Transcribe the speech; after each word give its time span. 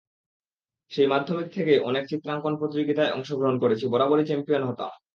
সেই 0.91 1.07
মাধ্যমিক 1.07 1.47
থেকেই 1.53 1.79
অনেক 1.79 2.03
চিত্রাঙ্কন 2.07 2.53
প্রতিযোগিতায় 2.57 3.13
অংশগ্রহণ 3.13 3.55
করেছি, 3.59 3.85
বরাবরই 3.87 4.25
চ্যাম্পিয়ন 4.25 4.63
হতাম। 4.63 4.91